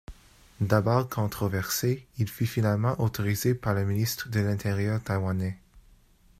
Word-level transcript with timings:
D'abord 0.61 1.09
controversé, 1.09 2.07
il 2.17 2.27
fut 2.27 2.47
finalement 2.47 2.99
autorisé 2.99 3.53
par 3.53 3.75
le 3.75 3.85
Ministre 3.85 4.29
de 4.29 4.39
l'Intérieur 4.39 4.99
taïwanais. 4.99 5.59